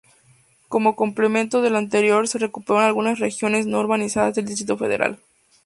Como 0.67 0.95
complemento 0.95 1.61
de 1.61 1.69
lo 1.69 1.77
anterior, 1.77 2.27
se 2.27 2.39
recuperaron 2.39 2.87
algunas 2.87 3.19
regiones 3.19 3.67
no 3.67 3.79
urbanizadas 3.81 4.33
del 4.33 4.45
Distrito 4.47 4.75
Federal. 4.75 5.19